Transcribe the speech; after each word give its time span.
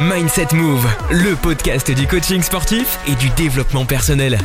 Mindset 0.00 0.48
Move, 0.54 0.86
le 1.10 1.36
podcast 1.36 1.90
du 1.90 2.06
coaching 2.06 2.42
sportif 2.42 2.98
et 3.06 3.14
du 3.14 3.28
développement 3.30 3.84
personnel. 3.84 4.38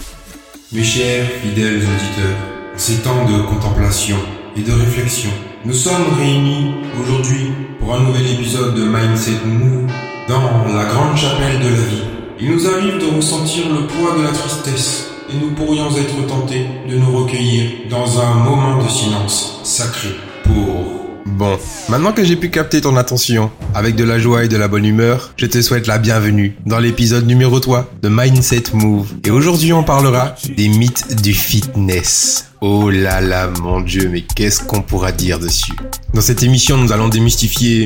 Mes 0.73 0.83
chers 0.83 1.25
fidèles 1.41 1.77
auditeurs, 1.77 2.37
en 2.75 2.77
ces 2.77 2.97
temps 2.97 3.25
de 3.25 3.41
contemplation 3.43 4.17
et 4.55 4.61
de 4.61 4.71
réflexion, 4.71 5.29
nous 5.65 5.73
sommes 5.73 6.13
réunis 6.19 6.75
aujourd'hui 7.01 7.51
pour 7.79 7.95
un 7.95 8.01
nouvel 8.01 8.29
épisode 8.33 8.75
de 8.75 8.83
Mindset 8.83 9.45
Move 9.45 9.89
dans 10.27 10.65
la 10.75 10.85
grande 10.85 11.15
chapelle 11.15 11.59
de 11.59 11.69
la 11.69 11.85
vie. 11.85 12.03
Il 12.39 12.51
nous 12.51 12.67
arrive 12.67 12.99
de 12.99 13.15
ressentir 13.15 13.69
le 13.69 13.87
poids 13.87 14.17
de 14.17 14.23
la 14.23 14.31
tristesse 14.31 15.07
et 15.29 15.37
nous 15.37 15.51
pourrions 15.51 15.89
être 15.95 16.27
tentés 16.27 16.67
de 16.89 16.95
nous 16.97 17.17
recueillir 17.17 17.71
dans 17.89 18.19
un 18.19 18.33
moment 18.35 18.83
de 18.83 18.89
silence 18.89 19.61
sacré 19.63 20.09
pour 20.43 20.96
Bon, 21.35 21.59
maintenant 21.89 22.13
que 22.13 22.23
j'ai 22.23 22.37
pu 22.37 22.49
capter 22.49 22.79
ton 22.81 22.95
attention 22.95 23.51
avec 23.75 23.95
de 23.95 24.03
la 24.03 24.17
joie 24.17 24.45
et 24.45 24.47
de 24.47 24.55
la 24.55 24.67
bonne 24.67 24.85
humeur, 24.85 25.33
je 25.35 25.45
te 25.45 25.61
souhaite 25.61 25.85
la 25.85 25.97
bienvenue 25.97 26.55
dans 26.65 26.79
l'épisode 26.79 27.27
numéro 27.27 27.59
3 27.59 27.91
de 28.01 28.09
Mindset 28.09 28.63
Move. 28.73 29.13
Et 29.25 29.29
aujourd'hui, 29.29 29.73
on 29.73 29.83
parlera 29.83 30.35
des 30.55 30.69
mythes 30.69 31.21
du 31.21 31.33
fitness. 31.33 32.51
Oh 32.61 32.89
là 32.89 33.19
là, 33.19 33.49
mon 33.61 33.81
dieu, 33.81 34.09
mais 34.09 34.21
qu'est-ce 34.21 34.63
qu'on 34.63 34.81
pourra 34.81 35.11
dire 35.11 35.37
dessus? 35.37 35.73
Dans 36.13 36.21
cette 36.21 36.43
émission, 36.43 36.77
nous 36.77 36.93
allons 36.93 37.09
démystifier 37.09 37.85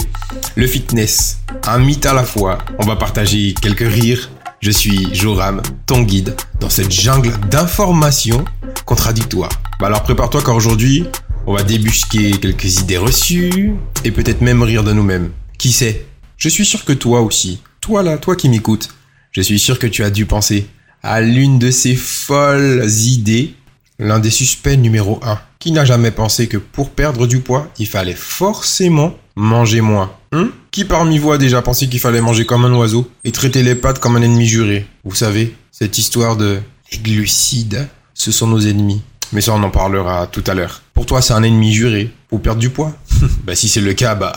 le 0.55 0.67
fitness, 0.67 1.39
un 1.67 1.79
mythe 1.79 2.05
à 2.05 2.13
la 2.13 2.23
fois. 2.23 2.59
On 2.77 2.85
va 2.85 2.95
partager 2.95 3.55
quelques 3.59 3.91
rires. 3.91 4.29
Je 4.61 4.69
suis 4.69 5.13
Joram, 5.13 5.63
ton 5.87 6.03
guide, 6.03 6.35
dans 6.59 6.69
cette 6.69 6.91
jungle 6.91 7.33
d'informations 7.49 8.45
contradictoires. 8.85 9.49
Bah 9.79 9.87
alors 9.87 10.03
prépare-toi 10.03 10.43
car 10.45 10.55
aujourd'hui, 10.55 11.07
on 11.47 11.53
va 11.53 11.63
débusquer 11.63 12.31
quelques 12.31 12.79
idées 12.79 12.97
reçues 12.97 13.73
et 14.03 14.11
peut-être 14.11 14.41
même 14.41 14.63
rire 14.63 14.83
de 14.83 14.93
nous-mêmes. 14.93 15.31
Qui 15.57 15.71
sait? 15.71 16.05
Je 16.37 16.49
suis 16.49 16.65
sûr 16.65 16.85
que 16.85 16.93
toi 16.93 17.21
aussi, 17.21 17.61
toi 17.81 18.03
là, 18.03 18.17
toi 18.17 18.35
qui 18.35 18.49
m'écoutes, 18.49 18.89
je 19.31 19.41
suis 19.41 19.59
sûr 19.59 19.79
que 19.79 19.87
tu 19.87 20.03
as 20.03 20.09
dû 20.09 20.25
penser 20.25 20.67
à 21.03 21.21
l'une 21.21 21.59
de 21.59 21.71
ces 21.71 21.95
folles 21.95 22.87
idées, 23.05 23.53
l'un 23.99 24.19
des 24.19 24.29
suspects 24.29 24.77
numéro 24.77 25.19
1, 25.23 25.39
qui 25.59 25.71
n'a 25.71 25.85
jamais 25.85 26.11
pensé 26.11 26.47
que 26.47 26.57
pour 26.57 26.91
perdre 26.91 27.27
du 27.27 27.39
poids, 27.39 27.71
il 27.79 27.87
fallait 27.87 28.15
forcément 28.15 29.15
manger 29.35 29.81
moins. 29.81 30.11
Hein? 30.31 30.49
Qui 30.71 30.85
parmi 30.85 31.17
vous 31.17 31.31
a 31.31 31.37
déjà 31.37 31.61
pensé 31.61 31.89
qu'il 31.89 31.99
fallait 31.99 32.21
manger 32.21 32.45
comme 32.45 32.65
un 32.65 32.73
oiseau 32.73 33.09
et 33.23 33.31
traiter 33.31 33.63
les 33.63 33.75
pâtes 33.75 33.99
comme 33.99 34.15
un 34.15 34.21
ennemi 34.21 34.47
juré? 34.47 34.85
Vous 35.03 35.15
savez, 35.15 35.55
cette 35.71 35.97
histoire 35.97 36.37
de 36.37 36.59
les 36.91 36.97
glucides, 36.97 37.87
ce 38.13 38.31
sont 38.31 38.47
nos 38.47 38.59
ennemis. 38.59 39.01
Mais 39.33 39.41
ça, 39.41 39.53
on 39.53 39.63
en 39.63 39.69
parlera 39.69 40.27
tout 40.27 40.43
à 40.47 40.53
l'heure. 40.53 40.81
Pour 40.93 41.05
toi, 41.05 41.21
c'est 41.21 41.33
un 41.33 41.43
ennemi 41.43 41.73
juré 41.73 42.11
pour 42.27 42.41
perdre 42.41 42.59
du 42.59 42.69
poids 42.69 42.93
Bah 43.45 43.55
si 43.55 43.69
c'est 43.69 43.81
le 43.81 43.93
cas, 43.93 44.15
bah 44.15 44.33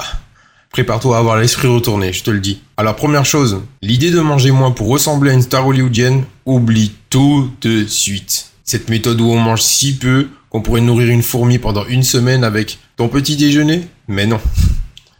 prépare-toi 0.70 1.16
à 1.16 1.20
avoir 1.20 1.36
l'esprit 1.36 1.68
retourné, 1.68 2.12
je 2.12 2.24
te 2.24 2.30
le 2.30 2.40
dis. 2.40 2.60
Alors 2.76 2.96
première 2.96 3.24
chose, 3.24 3.60
l'idée 3.82 4.10
de 4.10 4.20
manger 4.20 4.50
moins 4.50 4.72
pour 4.72 4.88
ressembler 4.88 5.30
à 5.30 5.34
une 5.34 5.42
star 5.42 5.66
hollywoodienne, 5.66 6.24
oublie 6.46 6.92
tout 7.10 7.50
de 7.60 7.86
suite. 7.86 8.50
Cette 8.64 8.88
méthode 8.88 9.20
où 9.20 9.30
on 9.30 9.38
mange 9.38 9.60
si 9.60 9.96
peu 9.96 10.28
qu'on 10.50 10.62
pourrait 10.62 10.80
nourrir 10.80 11.10
une 11.10 11.22
fourmi 11.22 11.58
pendant 11.58 11.86
une 11.86 12.02
semaine 12.02 12.44
avec 12.44 12.78
ton 12.96 13.08
petit 13.08 13.36
déjeuner? 13.36 13.86
Mais 14.08 14.26
non. 14.26 14.40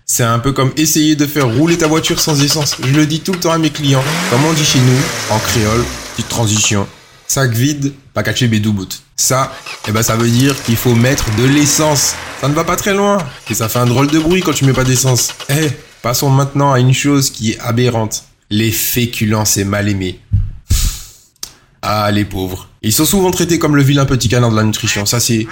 C'est 0.07 0.25
un 0.25 0.39
peu 0.39 0.53
comme 0.53 0.73
essayer 0.77 1.17
de 1.17 1.27
faire 1.27 1.49
rouler 1.49 1.79
ta 1.79 1.89
voiture 1.89 2.21
sans 2.21 2.43
essence. 2.43 2.77
Je 2.83 2.93
le 2.95 3.07
dis 3.07 3.21
tout 3.21 3.33
le 3.33 3.41
temps 3.41 3.53
à 3.53 3.59
mes 3.59 3.71
clients. 3.71 4.05
Comme 4.31 4.45
on 4.45 4.53
dit 4.53 4.65
chez 4.65 4.79
nous, 4.81 5.01
en 5.31 5.39
créole, 5.39 5.85
petite 6.13 6.29
transition. 6.29 6.87
Sac 7.27 7.53
vide, 7.53 7.93
pas 8.13 8.23
caché 8.23 8.49
bédoubout. 8.49 9.04
Ça, 9.17 9.53
eh 9.89 9.93
ben 9.93 10.03
ça 10.03 10.17
veut 10.17 10.29
dire 10.29 10.61
qu'il 10.65 10.77
faut 10.77 10.95
mettre 10.95 11.25
de 11.37 11.45
l'essence. 11.45 12.15
Ça 12.41 12.49
ne 12.49 12.55
va 12.55 12.65
pas 12.65 12.77
très 12.77 12.95
loin. 12.95 13.19
Et 13.49 13.55
ça 13.55 13.69
fait 13.69 13.79
un 13.79 13.87
drôle 13.87 14.09
de 14.09 14.19
bruit 14.19 14.43
quand 14.43 14.53
tu 14.53 14.65
mets 14.65 14.73
pas 14.73 14.85
d'essence. 14.85 15.35
Eh, 15.49 15.69
passons 16.03 16.31
maintenant 16.31 16.73
à 16.73 16.81
une 16.81 16.93
chose 16.93 17.31
qui 17.31 17.53
est 17.53 17.61
aberrante. 17.61 18.25
Les 18.51 18.73
féculents, 18.73 19.45
c'est 19.45 19.65
mal 19.65 19.89
aimé. 19.89 20.21
Ah, 21.81 22.11
les 22.11 22.25
pauvres. 22.25 22.69
Ils 22.83 22.93
sont 22.93 23.05
souvent 23.05 23.31
traités 23.31 23.59
comme 23.59 23.77
le 23.77 23.83
vilain 23.83 24.05
petit 24.05 24.29
canard 24.29 24.51
de 24.51 24.57
la 24.57 24.65
nutrition. 24.65 25.07
Ça, 25.07 25.21
c'est... 25.21 25.47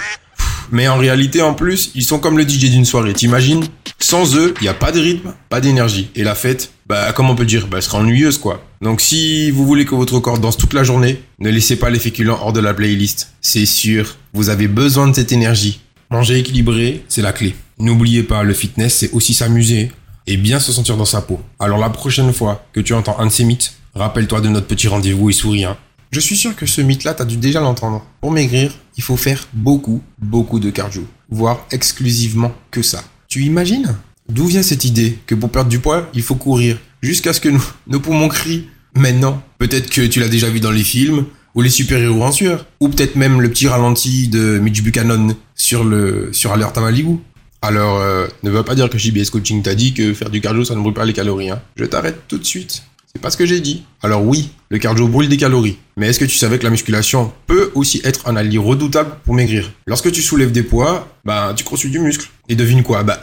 Mais 0.71 0.87
en 0.87 0.97
réalité, 0.97 1.41
en 1.41 1.53
plus, 1.53 1.91
ils 1.95 2.03
sont 2.03 2.19
comme 2.19 2.37
le 2.37 2.43
DJ 2.47 2.69
d'une 2.69 2.85
soirée. 2.85 3.13
T'imagines? 3.13 3.63
Sans 3.99 4.35
eux, 4.35 4.53
il 4.59 4.63
n'y 4.63 4.69
a 4.69 4.73
pas 4.73 4.91
de 4.91 4.99
rythme, 4.99 5.33
pas 5.49 5.61
d'énergie. 5.61 6.09
Et 6.15 6.23
la 6.23 6.35
fête, 6.35 6.72
bah, 6.87 7.13
comment 7.13 7.31
on 7.31 7.35
peut 7.35 7.45
dire? 7.45 7.67
Bah, 7.67 7.77
elle 7.77 7.83
sera 7.83 7.99
ennuyeuse, 7.99 8.37
quoi. 8.37 8.63
Donc, 8.81 9.01
si 9.01 9.51
vous 9.51 9.65
voulez 9.65 9.85
que 9.85 9.95
votre 9.95 10.19
corps 10.19 10.39
danse 10.39 10.57
toute 10.57 10.73
la 10.73 10.83
journée, 10.83 11.21
ne 11.39 11.49
laissez 11.49 11.77
pas 11.77 11.89
les 11.89 11.99
féculents 11.99 12.39
hors 12.41 12.53
de 12.53 12.59
la 12.59 12.73
playlist. 12.73 13.31
C'est 13.41 13.65
sûr, 13.65 14.15
vous 14.33 14.49
avez 14.49 14.67
besoin 14.67 15.07
de 15.07 15.15
cette 15.15 15.31
énergie. 15.31 15.81
Manger 16.09 16.39
équilibré, 16.39 17.03
c'est 17.07 17.21
la 17.21 17.33
clé. 17.33 17.55
N'oubliez 17.79 18.23
pas, 18.23 18.43
le 18.43 18.53
fitness, 18.53 18.95
c'est 18.95 19.11
aussi 19.11 19.33
s'amuser 19.33 19.91
et 20.27 20.37
bien 20.37 20.59
se 20.59 20.71
sentir 20.71 20.97
dans 20.97 21.05
sa 21.05 21.21
peau. 21.21 21.41
Alors, 21.59 21.77
la 21.77 21.89
prochaine 21.89 22.33
fois 22.33 22.65
que 22.73 22.79
tu 22.79 22.93
entends 22.93 23.19
un 23.19 23.27
de 23.27 23.31
ces 23.31 23.45
mythes, 23.45 23.73
rappelle-toi 23.95 24.41
de 24.41 24.49
notre 24.49 24.67
petit 24.67 24.87
rendez-vous 24.87 25.29
et 25.29 25.33
souris, 25.33 25.65
hein. 25.65 25.77
Je 26.11 26.19
suis 26.19 26.37
sûr 26.37 26.55
que 26.55 26.67
ce 26.67 26.79
mythe-là, 26.79 27.15
t'as 27.15 27.25
dû 27.25 27.37
déjà 27.37 27.59
l'entendre. 27.59 28.05
Pour 28.21 28.29
maigrir, 28.29 28.71
il 28.97 29.01
faut 29.01 29.17
faire 29.17 29.47
beaucoup, 29.51 30.03
beaucoup 30.19 30.59
de 30.59 30.69
cardio. 30.69 31.07
Voire 31.31 31.65
exclusivement 31.71 32.51
que 32.69 32.83
ça. 32.83 33.03
Tu 33.27 33.43
imagines? 33.45 33.95
D'où 34.29 34.45
vient 34.45 34.63
cette 34.63 34.85
idée 34.85 35.17
que 35.25 35.35
pour 35.35 35.49
perdre 35.49 35.69
du 35.69 35.79
poids, 35.79 36.09
il 36.13 36.21
faut 36.21 36.35
courir 36.35 36.77
jusqu'à 37.01 37.33
ce 37.33 37.41
que 37.41 37.49
nous, 37.49 37.63
nos 37.87 37.99
poumons 37.99 38.29
crient 38.29 38.67
Maintenant, 38.95 39.41
peut-être 39.57 39.89
que 39.89 40.05
tu 40.05 40.19
l'as 40.19 40.27
déjà 40.27 40.49
vu 40.49 40.59
dans 40.59 40.71
les 40.71 40.83
films, 40.83 41.25
ou 41.55 41.61
les 41.61 41.69
super-héros 41.69 42.23
en 42.23 42.31
sueur, 42.31 42.65
ou 42.79 42.89
peut-être 42.89 43.15
même 43.15 43.41
le 43.41 43.49
petit 43.49 43.67
ralenti 43.67 44.27
de 44.27 44.59
Mitch 44.59 44.81
Buchanan 44.81 45.35
sur 45.55 45.83
le 45.83 46.29
sur 46.31 46.51
Alert 46.51 46.77
à 46.77 46.81
Malibu. 46.81 47.17
Alors, 47.61 47.99
euh, 47.99 48.27
ne 48.43 48.49
va 48.49 48.63
pas 48.63 48.75
dire 48.75 48.89
que 48.89 48.97
JBS 48.97 49.29
Coaching 49.31 49.61
t'a 49.61 49.73
dit 49.73 49.93
que 49.93 50.13
faire 50.13 50.29
du 50.29 50.41
cardio, 50.41 50.65
ça 50.65 50.75
ne 50.75 50.81
brûle 50.81 50.93
pas 50.93 51.05
les 51.05 51.13
calories. 51.13 51.49
Hein. 51.49 51.61
Je 51.75 51.85
t'arrête 51.85 52.27
tout 52.27 52.37
de 52.37 52.43
suite. 52.43 52.83
C'est 53.13 53.21
pas 53.21 53.29
ce 53.29 53.37
que 53.37 53.45
j'ai 53.45 53.61
dit. 53.61 53.83
Alors 54.01 54.23
oui, 54.25 54.49
le 54.69 54.79
cardio 54.79 55.07
brûle 55.07 55.29
des 55.29 55.37
calories. 55.37 55.77
Mais 55.95 56.07
est-ce 56.07 56.19
que 56.19 56.25
tu 56.25 56.35
savais 56.35 56.57
que 56.57 56.63
la 56.63 56.71
musculation 56.71 57.31
peut 57.45 57.71
aussi 57.75 58.01
être 58.03 58.27
un 58.27 58.35
allié 58.35 58.57
redoutable 58.57 59.11
pour 59.23 59.35
maigrir? 59.35 59.71
Lorsque 59.85 60.11
tu 60.11 60.21
soulèves 60.21 60.51
des 60.51 60.63
poids, 60.63 61.07
bah 61.23 61.53
tu 61.55 61.63
construis 61.63 61.91
du 61.91 61.99
muscle. 61.99 62.29
Et 62.49 62.55
devine 62.55 62.83
quoi? 62.83 63.03
Bah 63.03 63.19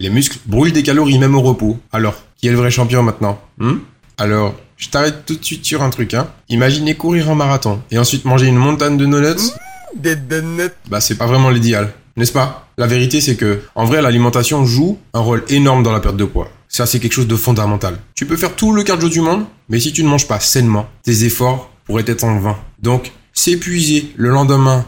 les 0.00 0.10
muscles 0.10 0.38
brûlent 0.46 0.72
des 0.72 0.82
calories 0.82 1.18
même 1.18 1.34
au 1.34 1.42
repos. 1.42 1.78
Alors, 1.92 2.14
qui 2.36 2.48
est 2.48 2.50
le 2.50 2.56
vrai 2.56 2.70
champion 2.70 3.02
maintenant 3.02 3.40
hmm 3.58 3.76
Alors, 4.18 4.54
je 4.76 4.88
t'arrête 4.88 5.24
tout 5.26 5.36
de 5.36 5.44
suite 5.44 5.64
sur 5.64 5.82
un 5.82 5.90
truc, 5.90 6.14
hein. 6.14 6.28
Imaginez 6.48 6.94
courir 6.94 7.30
un 7.30 7.34
marathon 7.34 7.80
et 7.90 7.98
ensuite 7.98 8.24
manger 8.24 8.46
une 8.46 8.56
montagne 8.56 8.96
de 8.96 9.06
donuts. 9.06 9.28
Mmh, 9.28 10.00
des 10.00 10.16
donuts. 10.16 10.70
Bah 10.88 11.00
c'est 11.00 11.16
pas 11.16 11.26
vraiment 11.26 11.50
l'idéal, 11.50 11.92
n'est-ce 12.16 12.32
pas? 12.32 12.68
La 12.76 12.86
vérité 12.86 13.20
c'est 13.20 13.36
que, 13.36 13.60
en 13.74 13.84
vrai, 13.84 14.02
l'alimentation 14.02 14.64
joue 14.66 14.98
un 15.12 15.20
rôle 15.20 15.44
énorme 15.48 15.82
dans 15.82 15.92
la 15.92 16.00
perte 16.00 16.16
de 16.16 16.24
poids. 16.24 16.50
Ça, 16.68 16.86
c'est 16.86 16.98
quelque 16.98 17.12
chose 17.12 17.28
de 17.28 17.36
fondamental. 17.36 17.98
Tu 18.16 18.26
peux 18.26 18.36
faire 18.36 18.56
tout 18.56 18.72
le 18.72 18.82
cardio 18.82 19.08
du 19.08 19.20
monde, 19.20 19.44
mais 19.68 19.78
si 19.78 19.92
tu 19.92 20.02
ne 20.02 20.08
manges 20.08 20.26
pas 20.26 20.40
sainement, 20.40 20.88
tes 21.04 21.24
efforts 21.24 21.70
pourraient 21.84 22.04
être 22.06 22.24
en 22.24 22.40
vain. 22.40 22.56
Donc, 22.82 23.12
s'épuiser 23.32 24.12
le 24.16 24.30
lendemain 24.30 24.84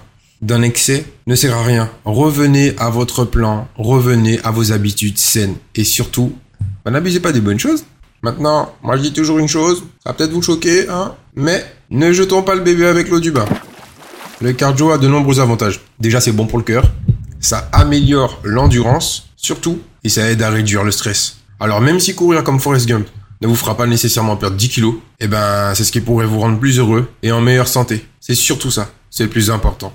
d'un 0.46 0.62
excès 0.62 1.04
ne 1.26 1.34
sert 1.34 1.56
à 1.56 1.64
rien. 1.64 1.90
Revenez 2.04 2.74
à 2.78 2.88
votre 2.88 3.24
plan, 3.24 3.66
revenez 3.76 4.38
à 4.44 4.52
vos 4.52 4.70
habitudes 4.72 5.18
saines. 5.18 5.56
Et 5.74 5.82
surtout, 5.82 6.36
bah, 6.84 6.92
n'abusez 6.92 7.20
pas 7.20 7.32
des 7.32 7.40
bonnes 7.40 7.58
choses. 7.58 7.84
Maintenant, 8.22 8.72
moi 8.82 8.96
je 8.96 9.02
dis 9.02 9.12
toujours 9.12 9.38
une 9.38 9.48
chose, 9.48 9.84
ça 10.02 10.10
va 10.10 10.12
peut-être 10.14 10.32
vous 10.32 10.42
choquer, 10.42 10.88
hein, 10.88 11.14
mais 11.34 11.64
ne 11.90 12.12
jetons 12.12 12.42
pas 12.42 12.54
le 12.54 12.62
bébé 12.62 12.86
avec 12.86 13.08
l'eau 13.08 13.20
du 13.20 13.30
bain. 13.30 13.44
Le 14.40 14.52
cardio 14.52 14.90
a 14.90 14.98
de 14.98 15.08
nombreux 15.08 15.40
avantages. 15.40 15.80
Déjà, 16.00 16.20
c'est 16.20 16.32
bon 16.32 16.46
pour 16.46 16.58
le 16.58 16.64
cœur, 16.64 16.84
ça 17.40 17.68
améliore 17.72 18.40
l'endurance, 18.42 19.28
surtout, 19.36 19.80
et 20.02 20.08
ça 20.08 20.30
aide 20.30 20.42
à 20.42 20.50
réduire 20.50 20.82
le 20.82 20.90
stress. 20.90 21.38
Alors 21.60 21.80
même 21.80 22.00
si 22.00 22.14
courir 22.14 22.42
comme 22.44 22.60
Forrest 22.60 22.86
Gump 22.86 23.06
ne 23.42 23.46
vous 23.46 23.56
fera 23.56 23.76
pas 23.76 23.86
nécessairement 23.86 24.36
perdre 24.36 24.56
10 24.56 24.68
kilos, 24.68 24.94
eh 25.20 25.28
ben 25.28 25.74
c'est 25.74 25.84
ce 25.84 25.92
qui 25.92 26.00
pourrait 26.00 26.26
vous 26.26 26.40
rendre 26.40 26.58
plus 26.58 26.78
heureux 26.78 27.08
et 27.22 27.32
en 27.32 27.40
meilleure 27.40 27.68
santé. 27.68 28.06
C'est 28.20 28.34
surtout 28.34 28.70
ça, 28.70 28.90
c'est 29.10 29.24
le 29.24 29.30
plus 29.30 29.50
important. 29.50 29.92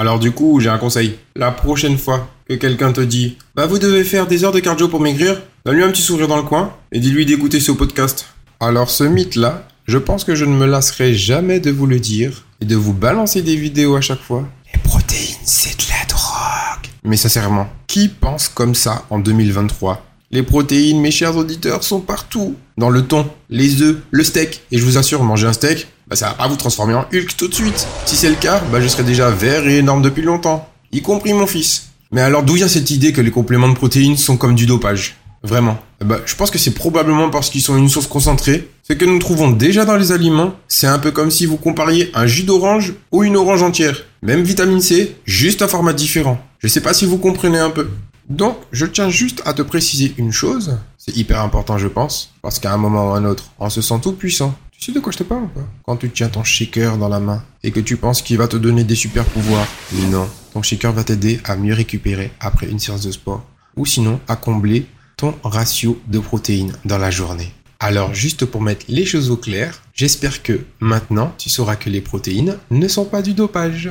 Alors 0.00 0.18
du 0.18 0.32
coup, 0.32 0.60
j'ai 0.60 0.70
un 0.70 0.78
conseil. 0.78 1.18
La 1.36 1.50
prochaine 1.50 1.98
fois 1.98 2.26
que 2.48 2.54
quelqu'un 2.54 2.90
te 2.90 3.02
dit 3.02 3.36
Bah 3.54 3.66
vous 3.66 3.78
devez 3.78 4.02
faire 4.02 4.26
des 4.26 4.44
heures 4.44 4.50
de 4.50 4.58
cardio 4.58 4.88
pour 4.88 4.98
maigrir, 4.98 5.42
donne-lui 5.66 5.84
un 5.84 5.90
petit 5.90 6.00
sourire 6.00 6.26
dans 6.26 6.38
le 6.38 6.42
coin 6.42 6.72
et 6.90 7.00
dis-lui 7.00 7.26
d'écouter 7.26 7.60
ce 7.60 7.70
podcast. 7.70 8.24
Alors 8.60 8.88
ce 8.88 9.04
mythe-là, 9.04 9.68
je 9.84 9.98
pense 9.98 10.24
que 10.24 10.34
je 10.34 10.46
ne 10.46 10.56
me 10.56 10.64
lasserai 10.64 11.12
jamais 11.12 11.60
de 11.60 11.70
vous 11.70 11.84
le 11.84 12.00
dire 12.00 12.46
et 12.62 12.64
de 12.64 12.76
vous 12.76 12.94
balancer 12.94 13.42
des 13.42 13.56
vidéos 13.56 13.94
à 13.94 14.00
chaque 14.00 14.22
fois. 14.22 14.48
Les 14.72 14.80
protéines, 14.80 15.36
c'est 15.44 15.76
de 15.76 15.84
la 15.90 16.06
drogue. 16.08 16.90
Mais 17.04 17.18
sincèrement, 17.18 17.68
qui 17.86 18.08
pense 18.08 18.48
comme 18.48 18.74
ça 18.74 19.04
en 19.10 19.18
2023 19.18 20.06
les 20.32 20.44
protéines, 20.44 21.00
mes 21.00 21.10
chers 21.10 21.36
auditeurs, 21.36 21.82
sont 21.82 22.00
partout. 22.00 22.54
Dans 22.78 22.88
le 22.88 23.02
thon, 23.02 23.28
les 23.48 23.82
œufs, 23.82 23.96
le 24.12 24.22
steak. 24.22 24.62
Et 24.70 24.78
je 24.78 24.84
vous 24.84 24.96
assure, 24.96 25.24
manger 25.24 25.48
un 25.48 25.52
steak, 25.52 25.88
bah, 26.10 26.16
ça 26.16 26.26
va 26.26 26.34
pas 26.34 26.48
vous 26.48 26.56
transformer 26.56 26.94
en 26.94 27.06
Hulk 27.14 27.36
tout 27.36 27.46
de 27.46 27.54
suite. 27.54 27.86
Si 28.04 28.16
c'est 28.16 28.28
le 28.28 28.34
cas, 28.34 28.60
bah, 28.72 28.80
je 28.80 28.88
serais 28.88 29.04
déjà 29.04 29.30
vert 29.30 29.68
et 29.68 29.78
énorme 29.78 30.02
depuis 30.02 30.22
longtemps. 30.22 30.68
Y 30.90 31.02
compris 31.02 31.32
mon 31.32 31.46
fils. 31.46 31.90
Mais 32.10 32.20
alors 32.20 32.42
d'où 32.42 32.54
vient 32.54 32.66
cette 32.66 32.90
idée 32.90 33.12
que 33.12 33.20
les 33.20 33.30
compléments 33.30 33.68
de 33.68 33.74
protéines 33.74 34.16
sont 34.16 34.36
comme 34.36 34.56
du 34.56 34.66
dopage? 34.66 35.18
Vraiment. 35.44 35.78
Bah, 36.04 36.18
je 36.26 36.34
pense 36.34 36.50
que 36.50 36.58
c'est 36.58 36.72
probablement 36.72 37.30
parce 37.30 37.48
qu'ils 37.48 37.62
sont 37.62 37.78
une 37.78 37.88
source 37.88 38.08
concentrée. 38.08 38.68
Ce 38.82 38.92
que 38.92 39.04
nous 39.04 39.20
trouvons 39.20 39.52
déjà 39.52 39.84
dans 39.84 39.96
les 39.96 40.10
aliments, 40.10 40.54
c'est 40.66 40.88
un 40.88 40.98
peu 40.98 41.12
comme 41.12 41.30
si 41.30 41.46
vous 41.46 41.56
compariez 41.56 42.10
un 42.12 42.26
jus 42.26 42.42
d'orange 42.42 42.94
ou 43.12 43.22
une 43.22 43.36
orange 43.36 43.62
entière. 43.62 44.02
Même 44.22 44.42
vitamine 44.42 44.80
C, 44.80 45.14
juste 45.24 45.62
un 45.62 45.68
format 45.68 45.92
différent. 45.92 46.40
Je 46.58 46.66
sais 46.66 46.80
pas 46.80 46.92
si 46.92 47.06
vous 47.06 47.18
comprenez 47.18 47.60
un 47.60 47.70
peu. 47.70 47.88
Donc, 48.28 48.56
je 48.72 48.86
tiens 48.86 49.10
juste 49.10 49.42
à 49.44 49.52
te 49.54 49.62
préciser 49.62 50.12
une 50.18 50.32
chose, 50.32 50.76
C'est 50.98 51.16
hyper 51.16 51.40
important, 51.40 51.78
je 51.78 51.88
pense, 51.88 52.32
parce 52.42 52.58
qu'à 52.58 52.72
un 52.72 52.76
moment 52.76 53.10
ou 53.10 53.14
un 53.14 53.24
autre, 53.24 53.44
on 53.58 53.70
se 53.70 53.80
sent 53.80 54.00
tout 54.02 54.12
puissant. 54.12 54.54
Tu 54.80 54.86
sais 54.86 54.92
de 54.92 55.00
quoi 55.00 55.12
je 55.12 55.18
te 55.18 55.24
parle 55.24 55.42
ou 55.42 55.48
pas 55.48 55.68
Quand 55.84 55.98
tu 55.98 56.08
tiens 56.08 56.30
ton 56.30 56.42
shaker 56.42 56.96
dans 56.96 57.10
la 57.10 57.20
main 57.20 57.44
et 57.62 57.70
que 57.70 57.80
tu 57.80 57.98
penses 57.98 58.22
qu'il 58.22 58.38
va 58.38 58.48
te 58.48 58.56
donner 58.56 58.82
des 58.82 58.94
super 58.94 59.26
pouvoirs. 59.26 59.66
Non, 60.10 60.26
ton 60.54 60.62
shaker 60.62 60.94
va 60.94 61.04
t'aider 61.04 61.38
à 61.44 61.54
mieux 61.56 61.74
récupérer 61.74 62.32
après 62.40 62.66
une 62.66 62.78
séance 62.78 63.02
de 63.02 63.10
sport. 63.10 63.44
Ou 63.76 63.84
sinon, 63.84 64.20
à 64.26 64.36
combler 64.36 64.86
ton 65.18 65.34
ratio 65.44 66.00
de 66.06 66.18
protéines 66.18 66.72
dans 66.86 66.96
la 66.96 67.10
journée. 67.10 67.52
Alors, 67.78 68.14
juste 68.14 68.46
pour 68.46 68.62
mettre 68.62 68.86
les 68.88 69.04
choses 69.04 69.30
au 69.30 69.36
clair, 69.36 69.82
j'espère 69.92 70.42
que 70.42 70.60
maintenant, 70.80 71.34
tu 71.36 71.50
sauras 71.50 71.76
que 71.76 71.90
les 71.90 72.00
protéines 72.00 72.56
ne 72.70 72.88
sont 72.88 73.04
pas 73.04 73.20
du 73.20 73.34
dopage. 73.34 73.90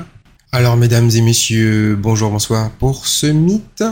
Alors, 0.52 0.76
mesdames 0.76 1.12
et 1.12 1.22
messieurs, 1.22 2.00
bonjour, 2.02 2.32
bonsoir 2.32 2.72
pour 2.72 3.06
ce 3.06 3.28
mythe. 3.28 3.84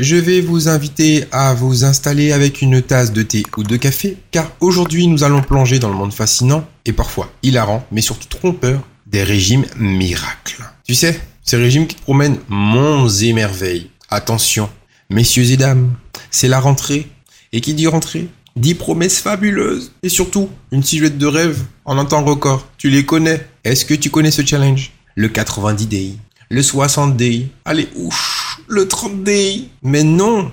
Je 0.00 0.14
vais 0.14 0.40
vous 0.40 0.68
inviter 0.68 1.24
à 1.32 1.54
vous 1.54 1.84
installer 1.84 2.30
avec 2.30 2.62
une 2.62 2.80
tasse 2.82 3.12
de 3.12 3.24
thé 3.24 3.42
ou 3.56 3.64
de 3.64 3.76
café, 3.76 4.16
car 4.30 4.48
aujourd'hui 4.60 5.08
nous 5.08 5.24
allons 5.24 5.42
plonger 5.42 5.80
dans 5.80 5.88
le 5.88 5.96
monde 5.96 6.12
fascinant 6.12 6.64
et 6.84 6.92
parfois 6.92 7.32
hilarant, 7.42 7.84
mais 7.90 8.00
surtout 8.00 8.28
trompeur, 8.28 8.80
des 9.08 9.24
régimes 9.24 9.64
miracles. 9.76 10.62
Tu 10.86 10.94
sais, 10.94 11.20
ces 11.42 11.56
régimes 11.56 11.88
qui 11.88 11.96
promènent 11.96 12.38
monts 12.48 13.08
et 13.08 13.32
merveilles. 13.32 13.90
Attention, 14.08 14.70
messieurs 15.10 15.50
et 15.50 15.56
dames, 15.56 15.92
c'est 16.30 16.46
la 16.46 16.60
rentrée, 16.60 17.08
et 17.52 17.60
qui 17.60 17.74
dit 17.74 17.88
rentrée 17.88 18.28
dit 18.54 18.74
promesses 18.74 19.18
fabuleuses, 19.18 19.90
et 20.04 20.08
surtout 20.08 20.48
une 20.70 20.84
silhouette 20.84 21.18
de 21.18 21.26
rêve 21.26 21.64
en 21.84 21.98
un 21.98 22.04
temps 22.04 22.24
record. 22.24 22.68
Tu 22.78 22.88
les 22.88 23.04
connais. 23.04 23.44
Est-ce 23.64 23.84
que 23.84 23.94
tu 23.94 24.10
connais 24.10 24.30
ce 24.30 24.46
challenge? 24.46 24.92
Le 25.16 25.28
90 25.28 25.86
day, 25.86 26.12
le 26.50 26.62
60 26.62 27.16
day, 27.16 27.48
allez 27.64 27.88
ouf 27.96 28.37
le 28.68 28.86
30 28.86 29.24
day. 29.24 29.64
Mais 29.82 30.04
non. 30.04 30.52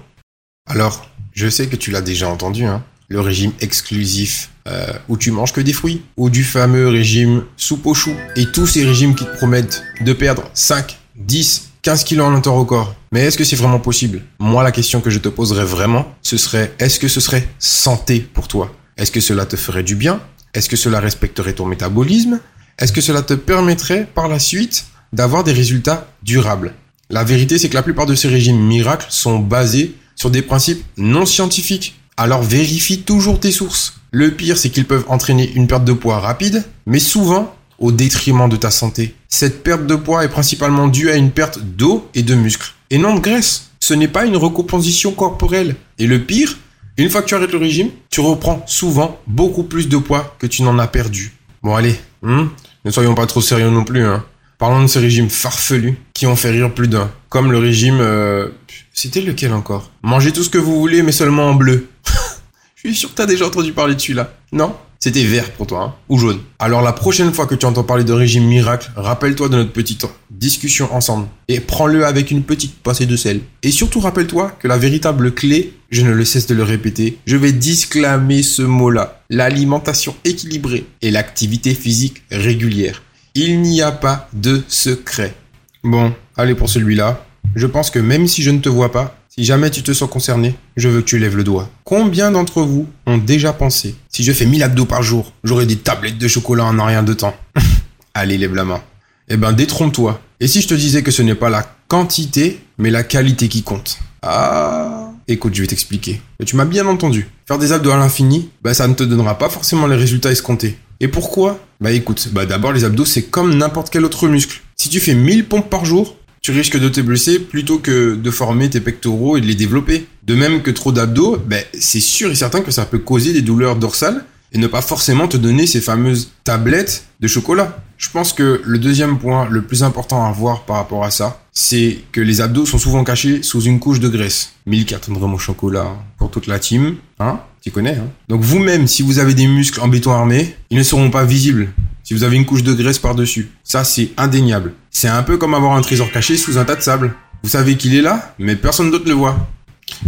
Alors, 0.68 1.10
je 1.34 1.48
sais 1.48 1.68
que 1.68 1.76
tu 1.76 1.92
l'as 1.92 2.02
déjà 2.02 2.30
entendu, 2.30 2.66
hein. 2.66 2.84
Le 3.08 3.20
régime 3.20 3.52
exclusif 3.60 4.50
euh, 4.68 4.88
où 5.10 5.18
tu 5.18 5.30
manges 5.30 5.54
que 5.54 5.62
des 5.62 5.74
fruits, 5.74 6.02
ou 6.18 6.32
du 6.32 6.44
fameux 6.44 6.88
régime 6.88 7.44
soupe 7.56 7.86
au 7.86 7.94
chou, 7.94 8.16
et 8.36 8.48
tous 8.48 8.66
ces 8.66 8.84
régimes 8.84 9.14
qui 9.14 9.26
te 9.26 9.38
promettent 9.38 9.84
de 10.02 10.12
perdre 10.12 10.50
5, 10.56 10.98
10, 11.18 11.70
15 11.84 12.04
kilos 12.04 12.26
en 12.26 12.34
un 12.34 12.42
temps 12.42 12.58
record. 12.58 12.96
Mais 13.12 13.22
est-ce 13.22 13.38
que 13.38 13.44
c'est 13.44 13.56
vraiment 13.56 13.80
possible? 13.80 14.24
Moi, 14.40 14.64
la 14.64 14.72
question 14.72 15.02
que 15.02 15.12
je 15.12 15.20
te 15.20 15.30
poserais 15.30 15.66
vraiment, 15.66 16.16
ce 16.24 16.36
serait 16.38 16.74
est-ce 16.80 17.00
que 17.00 17.08
ce 17.08 17.20
serait 17.20 17.48
santé 17.60 18.22
pour 18.22 18.48
toi? 18.48 18.74
Est-ce 18.98 19.12
que 19.12 19.20
cela 19.20 19.46
te 19.46 19.56
ferait 19.56 19.84
du 19.84 19.96
bien? 19.96 20.20
Est-ce 20.56 20.68
que 20.68 20.78
cela 20.78 21.00
respecterait 21.00 21.54
ton 21.54 21.68
métabolisme? 21.68 22.40
Est-ce 22.80 22.92
que 22.92 23.02
cela 23.02 23.22
te 23.22 23.36
permettrait 23.36 24.08
par 24.16 24.28
la 24.28 24.40
suite 24.40 24.86
d'avoir 25.14 25.44
des 25.44 25.54
résultats 25.54 26.08
durables? 26.24 26.74
La 27.10 27.24
vérité, 27.24 27.57
c'est 27.57 27.69
que 27.69 27.75
la 27.75 27.84
plupart 27.84 28.06
de 28.06 28.16
ces 28.16 28.28
régimes 28.28 28.60
miracles 28.60 29.07
sont 29.10 29.40
basés 29.40 29.94
sur 30.16 30.31
des 30.31 30.42
principes 30.42 30.84
non 30.98 31.25
scientifiques. 31.25 32.00
Alors 32.18 32.42
vérifie 32.42 33.02
toujours 33.02 33.40
tes 33.40 33.52
sources. 33.52 34.00
Le 34.12 34.31
pire, 34.31 34.57
c'est 34.57 34.69
qu'ils 34.69 34.86
peuvent 34.86 35.06
entraîner 35.07 35.52
une 35.54 35.68
perte 35.68 35.86
de 35.86 35.94
poids 35.94 36.19
rapide, 36.19 36.63
mais 36.86 37.00
souvent 37.00 37.54
au 37.78 37.92
détriment 37.92 38.50
de 38.50 38.56
ta 38.56 38.72
santé. 38.72 39.13
Cette 39.28 39.62
perte 39.63 39.86
de 39.86 39.96
poids 39.96 40.24
est 40.24 40.30
principalement 40.30 40.88
due 40.88 41.10
à 41.10 41.16
une 41.16 41.31
perte 41.31 41.60
d'eau 41.60 42.10
et 42.16 42.24
de 42.24 42.34
muscles, 42.34 42.74
et 42.90 42.98
non 42.98 43.16
de 43.16 43.19
graisse. 43.19 43.72
Ce 43.81 43.94
n'est 43.94 44.07
pas 44.07 44.25
une 44.25 44.38
recomposition 44.38 45.12
corporelle. 45.12 45.75
Et 46.00 46.07
le 46.07 46.22
pire, 46.24 46.57
une 46.98 47.10
fois 47.10 47.22
que 47.22 47.28
tu 47.28 47.36
arrêtes 47.36 47.52
le 47.52 47.57
régime, 47.57 47.90
tu 48.10 48.22
reprends 48.22 48.63
souvent 48.66 49.19
beaucoup 49.28 49.63
plus 49.63 49.90
de 49.90 49.98
poids 49.98 50.36
que 50.40 50.48
tu 50.48 50.63
n'en 50.63 50.80
as 50.80 50.88
perdu. 50.88 51.34
Bon 51.62 51.75
allez, 51.75 52.00
hmm, 52.22 52.46
ne 52.86 52.92
soyons 52.92 53.16
pas 53.16 53.25
trop 53.25 53.42
sérieux 53.42 53.69
non 53.69 53.84
plus. 53.84 54.06
Hein. 54.06 54.24
Parlons 54.66 54.82
de 54.82 54.88
ces 54.88 54.98
régimes 54.98 55.30
farfelus 55.30 55.96
qui 56.16 56.26
ont 56.26 56.36
fait 56.36 56.50
rire 56.50 56.74
plus 56.74 56.88
d'un. 56.88 57.12
Comme 57.30 57.52
le 57.52 57.60
régime... 57.60 58.00
Euh, 58.02 58.48
c'était 58.96 59.22
lequel 59.22 59.54
encore? 59.54 59.92
Mangez 60.02 60.32
tout 60.34 60.42
ce 60.42 60.50
que 60.50 60.58
vous 60.58 60.80
voulez 60.80 61.04
mais 61.04 61.12
seulement 61.12 61.50
en 61.50 61.54
bleu. 61.54 61.86
Je 62.76 62.90
suis 62.90 62.96
sûr 62.96 63.12
que 63.12 63.16
t'as 63.16 63.28
déjà 63.28 63.46
entendu 63.46 63.74
parler 63.74 63.94
de 63.94 64.02
celui-là. 64.02 64.34
Non? 64.52 64.76
C'était 65.00 65.24
vert 65.24 65.52
pour 65.52 65.68
toi, 65.68 65.84
hein 65.84 65.94
Ou 66.10 66.18
jaune. 66.18 66.40
Alors 66.58 66.82
la 66.82 66.94
prochaine 66.94 67.32
fois 67.32 67.46
que 67.46 67.54
tu 67.54 67.68
entends 67.68 67.84
parler 67.84 68.04
de 68.04 68.12
régime 68.12 68.46
miracle, 68.46 68.90
rappelle-toi 68.96 69.50
de 69.50 69.58
notre 69.58 69.72
petite 69.72 70.08
discussion 70.32 70.92
ensemble. 70.96 71.28
Et 71.48 71.60
prends-le 71.60 72.04
avec 72.04 72.32
une 72.32 72.42
petite 72.42 72.74
pincée 72.82 73.06
de 73.06 73.16
sel. 73.16 73.42
Et 73.62 73.70
surtout 73.70 74.00
rappelle-toi 74.00 74.58
que 74.60 74.68
la 74.68 74.80
véritable 74.80 75.32
clé, 75.36 75.74
je 75.92 76.02
ne 76.02 76.12
le 76.12 76.26
cesse 76.26 76.48
de 76.48 76.56
le 76.56 76.64
répéter, 76.64 77.20
je 77.28 77.38
vais 77.38 77.52
disclamer 77.52 78.42
ce 78.42 78.64
mot-là. 78.64 79.22
L'alimentation 79.30 80.16
équilibrée 80.24 80.88
et 81.04 81.12
l'activité 81.12 81.76
physique 81.76 82.24
régulière. 82.32 83.04
Il 83.38 83.62
n'y 83.62 83.82
a 83.82 83.92
pas 83.92 84.30
de 84.32 84.64
secret. 84.70 85.36
Bon, 85.84 86.14
allez 86.38 86.56
pour 86.56 86.70
celui-là. 86.70 87.26
Je 87.54 87.68
pense 87.68 87.90
que 87.90 88.00
même 88.00 88.30
si 88.30 88.42
je 88.42 88.50
ne 88.50 88.60
te 88.60 88.70
vois 88.70 88.94
pas, 88.94 89.18
si 89.28 89.44
jamais 89.44 89.70
tu 89.70 89.84
te 89.84 89.92
sens 89.92 90.10
concerné, 90.10 90.56
je 90.78 90.88
veux 90.88 91.02
que 91.02 91.06
tu 91.06 91.20
lèves 91.20 91.36
le 91.36 91.44
doigt. 91.44 91.70
Combien 91.84 92.32
d'entre 92.32 92.62
vous 92.62 92.88
ont 93.06 93.18
déjà 93.18 93.52
pensé, 93.52 93.96
si 94.08 94.24
je 94.24 94.32
fais 94.32 94.46
1000 94.46 94.64
abdos 94.64 94.86
par 94.86 95.04
jour, 95.04 95.34
j'aurai 95.44 95.66
des 95.66 95.76
tablettes 95.76 96.18
de 96.18 96.30
chocolat 96.30 96.64
en 96.64 96.80
un 96.80 96.86
rien 96.86 97.04
de 97.04 97.14
temps? 97.14 97.36
Allez, 98.14 98.38
lève 98.38 98.56
la 98.56 98.64
main. 98.64 98.82
Eh 99.28 99.36
ben, 99.36 99.52
détrompe-toi. 99.52 100.22
Et 100.40 100.48
si 100.48 100.62
je 100.62 100.70
te 100.70 100.74
disais 100.74 101.04
que 101.04 101.12
ce 101.12 101.22
n'est 101.22 101.36
pas 101.36 101.50
la 101.50 101.70
quantité, 101.90 102.62
mais 102.78 102.90
la 102.90 103.04
qualité 103.04 103.50
qui 103.50 103.64
compte? 103.64 104.00
Ah 104.22 105.12
Écoute, 105.28 105.56
je 105.56 105.62
vais 105.62 105.68
t'expliquer. 105.68 106.22
Tu 106.46 106.56
m'as 106.56 106.66
bien 106.66 106.86
entendu. 106.86 107.28
Faire 107.48 107.58
des 107.58 107.74
abdos 107.74 107.92
à 107.92 107.98
l'infini, 107.98 108.50
bah 108.62 108.74
ça 108.74 108.88
ne 108.88 108.94
te 108.94 109.04
donnera 109.04 109.38
pas 109.38 109.50
forcément 109.50 109.88
les 109.88 109.96
résultats 109.96 110.31
escomptés. 110.31 110.78
Et 111.00 111.07
pourquoi 111.07 111.65
Bah 111.81 111.92
écoute, 111.92 112.30
bah 112.31 112.45
d'abord 112.45 112.71
les 112.71 112.83
abdos 112.83 113.06
c'est 113.06 113.24
comme 113.24 113.56
n'importe 113.56 113.89
quel 113.89 114.06
autre 114.06 114.27
muscle. 114.27 114.62
Si 114.77 114.89
tu 114.89 115.00
fais 115.00 115.13
1000 115.13 115.45
pompes 115.45 115.69
par 115.69 115.86
jour, 115.86 116.18
tu 116.42 116.51
risques 116.51 116.77
de 116.77 116.89
te 116.89 117.01
blesser 117.01 117.39
plutôt 117.39 117.80
que 117.80 118.15
de 118.15 118.31
former 118.31 118.69
tes 118.69 118.80
pectoraux 118.80 119.36
et 119.36 119.42
de 119.42 119.47
les 119.47 119.56
développer. 119.56 120.06
De 120.24 120.36
même 120.36 120.62
que 120.62 120.71
trop 120.71 120.92
d'abdos, 120.92 121.38
bah, 121.38 121.57
c'est 121.74 122.00
sûr 122.00 122.30
et 122.30 122.36
certain 122.36 122.62
que 122.62 122.71
ça 122.71 122.86
peut 122.86 123.00
causer 123.00 123.33
des 123.33 123.42
douleurs 123.42 123.75
dorsales 123.75 124.25
et 124.56 124.57
ne 124.57 124.68
pas 124.68 124.81
forcément 124.81 125.28
te 125.28 125.36
donner 125.36 125.68
ces 125.68 125.81
fameuses 125.81 126.31
tablettes 126.46 127.07
de 127.19 127.28
chocolat. 127.28 127.78
Je 127.98 128.10
pense 128.10 128.31
que 128.31 128.62
le 128.63 128.80
deuxième 128.80 129.19
point 129.19 129.50
le 129.50 129.62
plus 129.62 129.84
important 129.84 130.25
à 130.25 130.31
voir 130.31 130.63
par 130.63 130.78
rapport 130.78 131.04
à 131.04 131.12
ça, 131.12 131.42
c'est 131.52 131.98
que 132.13 132.22
les 132.22 132.40
abdos 132.40 132.66
sont 132.66 132.78
souvent 132.78 133.04
cachés 133.04 133.44
sous 133.44 133.63
une 133.63 133.81
couche 133.81 134.00
de 134.00 134.07
graisse. 134.07 134.54
Milk 134.66 134.94
attendra 134.94 135.19
vraiment 135.19 135.38
chocolat 135.38 135.98
pour 136.18 136.31
toute 136.31 136.48
la 136.48 136.57
team, 136.57 136.96
hein 137.19 137.42
Tu 137.62 137.69
connais, 137.69 137.96
hein 137.96 138.07
Donc 138.30 138.42
vous-même, 138.42 138.88
si 138.88 139.02
vous 139.02 139.19
avez 139.19 139.34
des 139.34 139.48
muscles 139.48 139.81
en 139.81 139.90
béton 139.90 140.13
armé, 140.13 140.56
ils 140.69 140.78
ne 140.78 140.84
seront 140.84 141.12
pas 141.12 141.25
visibles 141.25 141.74
si 142.06 142.13
vous 142.13 142.24
avez 142.24 142.38
une 142.38 142.46
couche 142.46 142.63
de 142.63 142.74
graisse 142.74 143.00
par-dessus. 143.00 143.50
Ça, 143.66 143.84
c'est 143.84 144.12
indéniable. 144.16 144.72
C'est 144.90 145.10
un 145.10 145.24
peu 145.24 145.36
comme 145.36 145.54
avoir 145.54 145.75
un 145.75 145.81
trésor 145.81 146.10
caché 146.12 146.38
sous 146.38 146.57
un 146.57 146.63
tas 146.63 146.75
de 146.75 146.81
sable. 146.81 147.13
Vous 147.44 147.50
savez 147.50 147.75
qu'il 147.75 147.94
est 147.94 148.02
là, 148.02 148.34
mais 148.40 148.56
personne 148.56 148.90
d'autre 148.90 149.10
le 149.10 149.16
voit. 149.16 149.50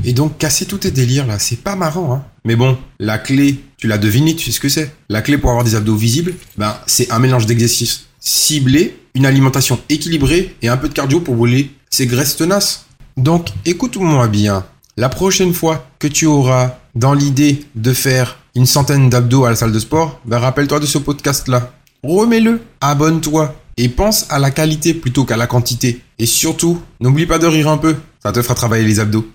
Et 0.06 0.14
donc, 0.14 0.38
casser 0.38 0.66
tous 0.66 0.80
tes 0.80 0.92
délires 0.92 1.28
là, 1.28 1.38
c'est 1.38 1.62
pas 1.62 1.76
marrant, 1.76 2.14
hein. 2.14 2.24
Mais 2.48 2.56
bon, 2.56 2.78
la 3.00 3.18
clé, 3.18 3.60
tu 3.76 3.88
l'as 3.88 3.98
deviné, 3.98 4.34
tu 4.34 4.46
sais 4.46 4.52
ce 4.54 4.62
que 4.62 4.70
c'est. 4.70 4.96
La 5.10 5.22
clé 5.22 5.38
pour 5.38 5.50
avoir 5.50 5.66
des 5.66 5.76
abdos 5.76 5.98
visibles, 5.98 6.34
ben, 6.58 6.78
c'est 6.86 7.12
un 7.12 7.20
mélange 7.20 7.46
d'exercices 7.46 8.06
ciblés, 8.22 8.98
une 9.16 9.26
alimentation 9.26 9.82
équilibrée 9.90 10.56
et 10.62 10.70
un 10.70 10.78
peu 10.78 10.88
de 10.88 10.94
cardio 10.94 11.20
pour 11.20 11.36
brûler 11.36 11.72
ces 11.90 12.08
graisses 12.08 12.38
tenaces. 12.38 12.86
Donc, 13.18 13.50
écoute-moi 13.66 14.30
bien. 14.30 14.66
La 14.96 15.10
prochaine 15.10 15.54
fois 15.54 15.90
que 16.00 16.08
tu 16.08 16.26
auras 16.26 16.78
dans 16.96 17.14
l'idée 17.14 17.66
de 17.76 17.92
faire 17.92 18.38
une 18.56 18.66
centaine 18.66 19.10
d'abdos 19.10 19.44
à 19.44 19.50
la 19.50 19.58
salle 19.58 19.74
de 19.74 19.80
sport, 19.80 20.22
ben, 20.24 20.38
rappelle-toi 20.38 20.80
de 20.80 20.86
ce 20.86 21.00
podcast-là. 21.00 21.74
Remets-le, 22.02 22.62
abonne-toi 22.80 23.62
et 23.76 23.90
pense 23.90 24.26
à 24.30 24.40
la 24.40 24.52
qualité 24.52 24.94
plutôt 24.94 25.26
qu'à 25.26 25.36
la 25.36 25.48
quantité. 25.48 26.02
Et 26.18 26.26
surtout, 26.26 26.82
n'oublie 27.02 27.26
pas 27.26 27.40
de 27.40 27.48
rire 27.48 27.68
un 27.68 27.78
peu, 27.78 27.98
ça 28.24 28.32
te 28.32 28.42
fera 28.42 28.56
travailler 28.56 28.86
les 28.86 29.02
abdos. 29.02 29.28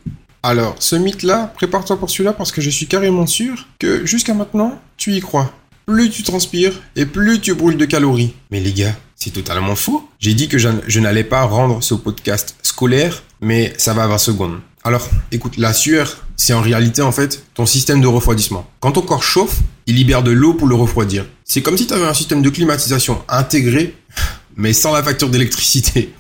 Alors, 0.44 0.74
ce 0.80 0.96
mythe-là, 0.96 1.52
prépare-toi 1.54 2.00
pour 2.00 2.10
celui-là 2.10 2.32
parce 2.32 2.50
que 2.50 2.60
je 2.60 2.68
suis 2.68 2.86
carrément 2.88 3.28
sûr 3.28 3.68
que 3.78 4.04
jusqu'à 4.04 4.34
maintenant, 4.34 4.80
tu 4.96 5.12
y 5.12 5.20
crois. 5.20 5.52
Plus 5.86 6.10
tu 6.10 6.24
transpires 6.24 6.80
et 6.96 7.06
plus 7.06 7.40
tu 7.40 7.54
brûles 7.54 7.76
de 7.76 7.84
calories. 7.84 8.34
Mais 8.50 8.58
les 8.58 8.72
gars, 8.72 8.96
c'est 9.14 9.32
totalement 9.32 9.76
faux. 9.76 10.08
J'ai 10.18 10.34
dit 10.34 10.48
que 10.48 10.58
je 10.58 11.00
n'allais 11.00 11.22
pas 11.22 11.42
rendre 11.42 11.80
ce 11.80 11.94
podcast 11.94 12.56
scolaire, 12.62 13.22
mais 13.40 13.72
ça 13.78 13.94
va 13.94 14.02
à 14.02 14.08
20 14.08 14.18
secondes. 14.18 14.60
Alors, 14.82 15.08
écoute, 15.30 15.58
la 15.58 15.72
sueur, 15.72 16.26
c'est 16.36 16.54
en 16.54 16.60
réalité 16.60 17.02
en 17.02 17.12
fait 17.12 17.44
ton 17.54 17.64
système 17.64 18.00
de 18.00 18.08
refroidissement. 18.08 18.68
Quand 18.80 18.92
ton 18.92 19.02
corps 19.02 19.22
chauffe, 19.22 19.60
il 19.86 19.94
libère 19.94 20.24
de 20.24 20.32
l'eau 20.32 20.54
pour 20.54 20.66
le 20.66 20.74
refroidir. 20.74 21.24
C'est 21.44 21.62
comme 21.62 21.78
si 21.78 21.86
tu 21.86 21.94
avais 21.94 22.06
un 22.06 22.14
système 22.14 22.42
de 22.42 22.50
climatisation 22.50 23.22
intégré, 23.28 23.94
mais 24.56 24.72
sans 24.72 24.92
la 24.92 25.04
facture 25.04 25.28
d'électricité. 25.30 26.12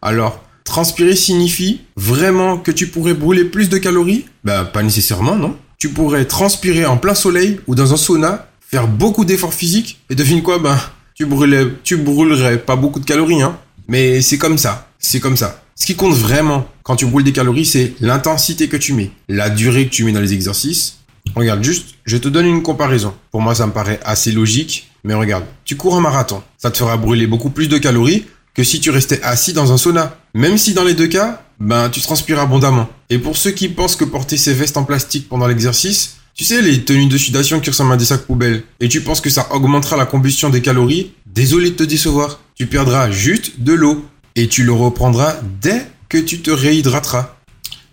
Alors, 0.00 0.42
Transpirer 0.66 1.14
signifie 1.14 1.80
vraiment 1.94 2.58
que 2.58 2.72
tu 2.72 2.88
pourrais 2.88 3.14
brûler 3.14 3.44
plus 3.44 3.68
de 3.68 3.78
calories? 3.78 4.26
Ben 4.44 4.64
pas 4.64 4.82
nécessairement, 4.82 5.36
non. 5.36 5.56
Tu 5.78 5.90
pourrais 5.90 6.24
transpirer 6.24 6.84
en 6.84 6.96
plein 6.96 7.14
soleil 7.14 7.60
ou 7.68 7.76
dans 7.76 7.94
un 7.94 7.96
sauna, 7.96 8.50
faire 8.60 8.88
beaucoup 8.88 9.24
d'efforts 9.24 9.54
physiques 9.54 10.00
et 10.10 10.16
devine 10.16 10.42
quoi? 10.42 10.58
Ben 10.58 10.76
tu 11.14 11.24
brûlais, 11.24 11.68
tu 11.84 11.96
brûlerais 11.96 12.58
pas 12.58 12.74
beaucoup 12.74 12.98
de 12.98 13.04
calories, 13.04 13.42
hein. 13.42 13.56
Mais 13.86 14.20
c'est 14.20 14.38
comme 14.38 14.58
ça, 14.58 14.88
c'est 14.98 15.20
comme 15.20 15.36
ça. 15.36 15.62
Ce 15.76 15.86
qui 15.86 15.94
compte 15.94 16.14
vraiment 16.14 16.66
quand 16.82 16.96
tu 16.96 17.06
brûles 17.06 17.24
des 17.24 17.32
calories, 17.32 17.64
c'est 17.64 17.94
l'intensité 18.00 18.68
que 18.68 18.76
tu 18.76 18.92
mets, 18.92 19.12
la 19.28 19.50
durée 19.50 19.86
que 19.86 19.92
tu 19.92 20.04
mets 20.04 20.12
dans 20.12 20.20
les 20.20 20.34
exercices. 20.34 20.98
Regarde 21.36 21.62
juste, 21.62 21.94
je 22.04 22.16
te 22.16 22.28
donne 22.28 22.46
une 22.46 22.62
comparaison. 22.62 23.14
Pour 23.30 23.40
moi, 23.40 23.54
ça 23.54 23.66
me 23.66 23.72
paraît 23.72 24.00
assez 24.04 24.32
logique, 24.32 24.90
mais 25.04 25.14
regarde, 25.14 25.44
tu 25.64 25.76
cours 25.76 25.96
un 25.96 26.00
marathon, 26.00 26.42
ça 26.58 26.70
te 26.70 26.78
fera 26.78 26.96
brûler 26.96 27.28
beaucoup 27.28 27.50
plus 27.50 27.68
de 27.68 27.78
calories 27.78 28.26
que 28.56 28.64
si 28.64 28.80
tu 28.80 28.90
restais 28.90 29.22
assis 29.22 29.52
dans 29.52 29.72
un 29.72 29.76
sauna. 29.76 30.16
Même 30.34 30.56
si 30.56 30.72
dans 30.72 30.84
les 30.84 30.94
deux 30.94 31.06
cas, 31.08 31.42
ben 31.60 31.90
tu 31.90 32.00
transpires 32.00 32.40
abondamment. 32.40 32.88
Et 33.10 33.18
pour 33.18 33.36
ceux 33.36 33.50
qui 33.50 33.68
pensent 33.68 33.96
que 33.96 34.04
porter 34.04 34.38
ces 34.38 34.54
vestes 34.54 34.78
en 34.78 34.84
plastique 34.84 35.28
pendant 35.28 35.46
l'exercice, 35.46 36.16
tu 36.34 36.44
sais, 36.44 36.62
les 36.62 36.84
tenues 36.84 37.06
de 37.06 37.18
sudation 37.18 37.60
qui 37.60 37.70
ressemblent 37.70 37.92
à 37.92 37.96
des 37.96 38.04
sacs 38.06 38.26
poubelles, 38.26 38.62
et 38.80 38.88
tu 38.88 39.02
penses 39.02 39.20
que 39.20 39.30
ça 39.30 39.46
augmentera 39.52 39.96
la 39.96 40.06
combustion 40.06 40.50
des 40.50 40.62
calories, 40.62 41.12
désolé 41.26 41.70
de 41.70 41.76
te 41.76 41.82
décevoir. 41.82 42.40
Tu 42.54 42.66
perdras 42.66 43.10
juste 43.10 43.60
de 43.60 43.72
l'eau, 43.72 44.04
et 44.34 44.48
tu 44.48 44.64
le 44.64 44.72
reprendras 44.72 45.36
dès 45.60 45.86
que 46.08 46.18
tu 46.18 46.40
te 46.40 46.50
réhydrateras. 46.50 47.36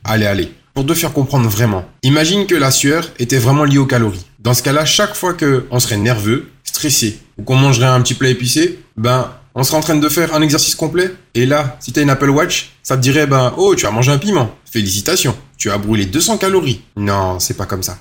Allez, 0.03 0.25
allez, 0.25 0.51
pour 0.73 0.85
te 0.85 0.93
faire 0.93 1.13
comprendre 1.13 1.47
vraiment. 1.49 1.85
Imagine 2.03 2.45
que 2.45 2.55
la 2.55 2.71
sueur 2.71 3.09
était 3.19 3.37
vraiment 3.37 3.63
liée 3.63 3.77
aux 3.77 3.85
calories. 3.85 4.25
Dans 4.39 4.53
ce 4.53 4.63
cas-là, 4.63 4.83
chaque 4.83 5.15
fois 5.15 5.33
que 5.33 5.65
on 5.71 5.79
serait 5.79 5.97
nerveux, 5.97 6.49
stressé, 6.65 7.19
ou 7.37 7.43
qu'on 7.43 7.55
mangerait 7.55 7.87
un 7.87 8.01
petit 8.01 8.13
plat 8.13 8.29
épicé, 8.29 8.79
ben, 8.97 9.31
on 9.55 9.63
serait 9.63 9.77
en 9.77 9.81
train 9.81 9.95
de 9.95 10.09
faire 10.09 10.33
un 10.33 10.41
exercice 10.41 10.75
complet. 10.75 11.13
Et 11.35 11.45
là, 11.45 11.77
si 11.79 11.91
t'as 11.91 12.01
une 12.01 12.09
Apple 12.09 12.29
Watch, 12.29 12.71
ça 12.81 12.97
te 12.97 13.01
dirait, 13.01 13.27
ben, 13.27 13.53
oh, 13.57 13.75
tu 13.75 13.85
as 13.85 13.91
mangé 13.91 14.11
un 14.11 14.17
piment. 14.17 14.55
Félicitations. 14.65 15.35
Tu 15.57 15.69
as 15.69 15.77
brûlé 15.77 16.05
200 16.05 16.37
calories. 16.37 16.81
Non, 16.97 17.39
c'est 17.39 17.55
pas 17.55 17.65
comme 17.65 17.83
ça. 17.83 17.97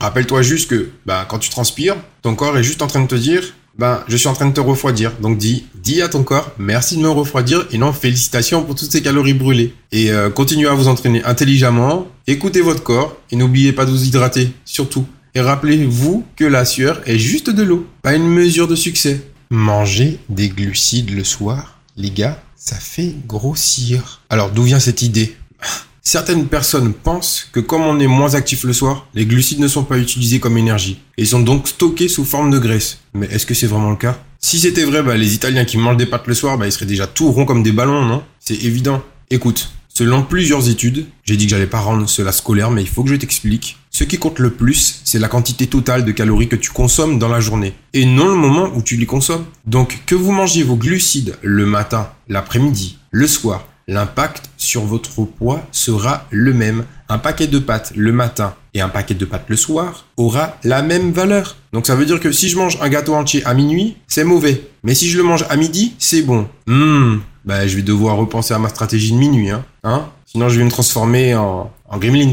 Rappelle-toi 0.00 0.42
juste 0.42 0.70
que, 0.70 0.90
ben, 1.06 1.24
quand 1.28 1.38
tu 1.38 1.50
transpires, 1.50 1.96
ton 2.22 2.34
corps 2.34 2.56
est 2.58 2.64
juste 2.64 2.82
en 2.82 2.86
train 2.86 3.02
de 3.02 3.06
te 3.06 3.14
dire, 3.14 3.54
ben, 3.78 4.02
je 4.08 4.16
suis 4.16 4.28
en 4.28 4.32
train 4.32 4.46
de 4.46 4.52
te 4.52 4.60
refroidir. 4.60 5.12
Donc 5.20 5.38
dis, 5.38 5.66
dis 5.74 6.02
à 6.02 6.08
ton 6.08 6.22
corps, 6.22 6.52
merci 6.58 6.96
de 6.96 7.02
me 7.02 7.08
refroidir 7.08 7.66
et 7.70 7.78
non, 7.78 7.92
félicitations 7.92 8.62
pour 8.62 8.74
toutes 8.74 8.90
ces 8.90 9.02
calories 9.02 9.34
brûlées. 9.34 9.74
Et 9.92 10.10
euh, 10.10 10.30
continuez 10.30 10.68
à 10.68 10.74
vous 10.74 10.88
entraîner 10.88 11.22
intelligemment, 11.24 12.08
écoutez 12.26 12.62
votre 12.62 12.82
corps 12.82 13.16
et 13.30 13.36
n'oubliez 13.36 13.72
pas 13.72 13.84
de 13.84 13.90
vous 13.90 14.04
hydrater, 14.04 14.52
surtout. 14.64 15.06
Et 15.34 15.40
rappelez-vous 15.40 16.24
que 16.34 16.44
la 16.44 16.64
sueur 16.64 17.00
est 17.06 17.18
juste 17.18 17.50
de 17.50 17.62
l'eau, 17.62 17.86
pas 18.02 18.14
une 18.14 18.28
mesure 18.28 18.66
de 18.66 18.74
succès. 18.74 19.22
Manger 19.52 20.20
des 20.28 20.48
glucides 20.48 21.10
le 21.10 21.24
soir, 21.24 21.80
les 21.96 22.12
gars, 22.12 22.40
ça 22.54 22.76
fait 22.76 23.16
grossir. 23.26 24.20
Alors 24.30 24.52
d'où 24.52 24.62
vient 24.62 24.78
cette 24.78 25.02
idée? 25.02 25.34
Certaines 26.02 26.46
personnes 26.46 26.92
pensent 26.94 27.48
que 27.50 27.58
comme 27.58 27.82
on 27.82 27.98
est 27.98 28.06
moins 28.06 28.36
actif 28.36 28.62
le 28.62 28.72
soir, 28.72 29.08
les 29.12 29.26
glucides 29.26 29.58
ne 29.58 29.66
sont 29.66 29.82
pas 29.82 29.98
utilisés 29.98 30.38
comme 30.38 30.56
énergie 30.56 31.00
et 31.16 31.24
sont 31.24 31.40
donc 31.40 31.66
stockés 31.66 32.06
sous 32.08 32.24
forme 32.24 32.52
de 32.52 32.60
graisse. 32.60 32.98
Mais 33.12 33.26
est-ce 33.26 33.44
que 33.44 33.54
c'est 33.54 33.66
vraiment 33.66 33.90
le 33.90 33.96
cas? 33.96 34.22
Si 34.38 34.60
c'était 34.60 34.84
vrai, 34.84 35.02
bah, 35.02 35.16
les 35.16 35.34
Italiens 35.34 35.64
qui 35.64 35.78
mangent 35.78 35.96
des 35.96 36.06
pâtes 36.06 36.28
le 36.28 36.34
soir, 36.34 36.56
bah, 36.56 36.68
ils 36.68 36.72
seraient 36.72 36.86
déjà 36.86 37.08
tout 37.08 37.32
ronds 37.32 37.44
comme 37.44 37.64
des 37.64 37.72
ballons, 37.72 38.04
non? 38.04 38.22
C'est 38.38 38.62
évident. 38.62 39.02
Écoute, 39.30 39.72
selon 39.88 40.22
plusieurs 40.22 40.68
études, 40.68 41.06
j'ai 41.24 41.36
dit 41.36 41.46
que 41.46 41.50
j'allais 41.50 41.66
pas 41.66 41.80
rendre 41.80 42.08
cela 42.08 42.30
scolaire, 42.30 42.70
mais 42.70 42.82
il 42.82 42.88
faut 42.88 43.02
que 43.02 43.10
je 43.10 43.16
t'explique. 43.16 43.78
Ce 44.00 44.04
qui 44.04 44.16
compte 44.16 44.38
le 44.38 44.48
plus, 44.48 45.02
c'est 45.04 45.18
la 45.18 45.28
quantité 45.28 45.66
totale 45.66 46.06
de 46.06 46.12
calories 46.12 46.48
que 46.48 46.56
tu 46.56 46.70
consommes 46.70 47.18
dans 47.18 47.28
la 47.28 47.38
journée, 47.38 47.74
et 47.92 48.06
non 48.06 48.28
le 48.28 48.34
moment 48.34 48.70
où 48.74 48.80
tu 48.80 48.96
les 48.96 49.04
consommes. 49.04 49.44
Donc 49.66 50.04
que 50.06 50.14
vous 50.14 50.32
mangiez 50.32 50.62
vos 50.62 50.76
glucides 50.76 51.36
le 51.42 51.66
matin, 51.66 52.08
l'après-midi, 52.26 52.96
le 53.10 53.26
soir, 53.26 53.66
l'impact 53.88 54.48
sur 54.56 54.86
votre 54.86 55.26
poids 55.26 55.60
sera 55.70 56.26
le 56.30 56.54
même. 56.54 56.86
Un 57.10 57.18
paquet 57.18 57.46
de 57.46 57.58
pâtes 57.58 57.92
le 57.94 58.10
matin 58.10 58.54
et 58.72 58.80
un 58.80 58.88
paquet 58.88 59.12
de 59.12 59.26
pâtes 59.26 59.44
le 59.48 59.56
soir 59.56 60.06
aura 60.16 60.56
la 60.64 60.80
même 60.80 61.12
valeur. 61.12 61.56
Donc 61.74 61.86
ça 61.86 61.94
veut 61.94 62.06
dire 62.06 62.20
que 62.20 62.32
si 62.32 62.48
je 62.48 62.56
mange 62.56 62.78
un 62.80 62.88
gâteau 62.88 63.12
entier 63.12 63.44
à 63.44 63.52
minuit, 63.52 63.98
c'est 64.08 64.24
mauvais. 64.24 64.66
Mais 64.82 64.94
si 64.94 65.10
je 65.10 65.18
le 65.18 65.24
mange 65.24 65.44
à 65.50 65.56
midi, 65.56 65.94
c'est 65.98 66.22
bon. 66.22 66.48
Hum, 66.66 67.20
je 67.46 67.76
vais 67.76 67.82
devoir 67.82 68.16
repenser 68.16 68.54
à 68.54 68.58
ma 68.58 68.70
stratégie 68.70 69.12
de 69.12 69.18
minuit, 69.18 69.50
hein. 69.50 69.62
hein? 69.84 70.06
Sinon 70.24 70.48
je 70.48 70.58
vais 70.58 70.64
me 70.64 70.70
transformer 70.70 71.34
en, 71.34 71.70
en 71.86 71.98
gremlins. 71.98 72.32